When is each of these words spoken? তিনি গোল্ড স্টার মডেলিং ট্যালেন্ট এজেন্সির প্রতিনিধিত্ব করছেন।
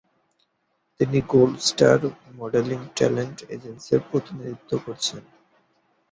তিনি 0.99 1.17
গোল্ড 1.31 1.57
স্টার 1.69 1.97
মডেলিং 2.39 2.79
ট্যালেন্ট 2.95 3.37
এজেন্সির 3.55 4.01
প্রতিনিধিত্ব 4.09 4.71
করছেন। 4.85 5.21